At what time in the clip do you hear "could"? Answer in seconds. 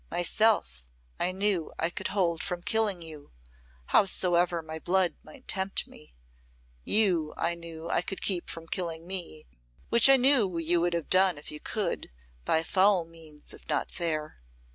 1.91-2.07, 8.01-8.19, 11.59-12.09